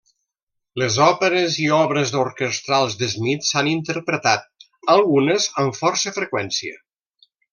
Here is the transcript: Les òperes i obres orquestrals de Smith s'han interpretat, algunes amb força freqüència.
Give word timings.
Les 0.83 0.95
òperes 1.07 1.57
i 1.65 1.67
obres 1.79 2.13
orquestrals 2.21 2.95
de 3.03 3.09
Smith 3.11 3.45
s'han 3.51 3.69
interpretat, 3.75 4.67
algunes 4.97 5.47
amb 5.65 5.79
força 5.83 6.15
freqüència. 6.19 6.83